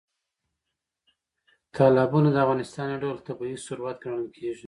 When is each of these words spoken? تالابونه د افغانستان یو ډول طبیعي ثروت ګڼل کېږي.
تالابونه 1.75 2.29
د 2.31 2.37
افغانستان 2.45 2.87
یو 2.89 3.01
ډول 3.03 3.17
طبیعي 3.27 3.57
ثروت 3.65 3.97
ګڼل 4.03 4.27
کېږي. 4.35 4.59